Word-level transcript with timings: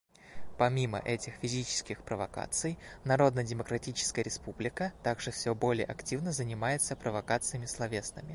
Помимо 0.57 0.97
этих 0.97 1.35
физических 1.35 2.01
провокаций, 2.03 2.79
Народно-Демократическая 3.03 4.23
Республика 4.23 4.93
также 5.03 5.29
все 5.29 5.53
более 5.53 5.85
активно 5.85 6.31
занимается 6.31 6.95
провокациями 6.95 7.65
словесными. 7.67 8.29